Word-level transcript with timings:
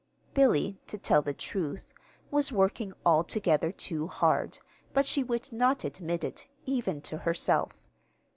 Billy, 0.33 0.79
to 0.87 0.97
tell 0.97 1.21
the 1.21 1.31
truth, 1.31 1.93
was 2.31 2.51
working 2.51 2.91
altogether 3.05 3.71
too 3.71 4.07
hard; 4.07 4.57
but 4.93 5.05
she 5.05 5.23
would 5.23 5.51
not 5.53 5.83
admit 5.83 6.23
it, 6.23 6.47
even 6.65 7.01
to 7.01 7.19
herself. 7.19 7.87